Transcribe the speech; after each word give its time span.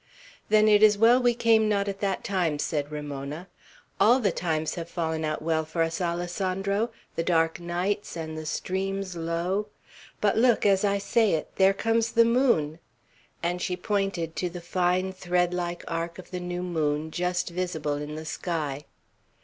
"Then 0.49 0.67
it 0.67 0.81
is 0.81 0.97
well 0.97 1.21
we 1.21 1.35
came 1.35 1.69
not 1.69 1.87
at 1.87 1.99
that 1.99 2.23
time," 2.23 2.57
said 2.57 2.91
Ramona, 2.91 3.47
"All 3.99 4.19
the 4.19 4.31
times 4.31 4.73
have 4.73 4.89
fallen 4.89 5.23
out 5.23 5.43
well 5.43 5.63
for 5.63 5.83
us, 5.83 6.01
Alessandro, 6.01 6.89
the 7.15 7.21
dark 7.21 7.59
nights, 7.59 8.17
and 8.17 8.35
the 8.35 8.47
streams 8.47 9.15
low; 9.15 9.67
but 10.19 10.35
look! 10.35 10.65
as 10.65 10.83
I 10.83 10.97
say 10.97 11.33
it, 11.33 11.51
there 11.57 11.75
comes 11.75 12.13
the 12.13 12.25
moon!" 12.25 12.79
and 13.43 13.61
she 13.61 13.77
pointed 13.77 14.35
to 14.37 14.49
the 14.49 14.59
fine 14.59 15.13
threadlike 15.13 15.83
arc 15.87 16.17
of 16.17 16.31
the 16.31 16.39
new 16.39 16.63
moon, 16.63 17.11
just 17.11 17.51
visible 17.51 17.93
in 17.97 18.15
the 18.15 18.25
sky. 18.25 18.85